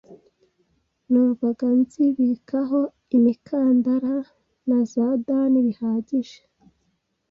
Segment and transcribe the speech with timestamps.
[1.09, 2.79] numvaga nzibikaho
[3.17, 4.15] imikandara
[4.67, 6.39] na za dani bihagije,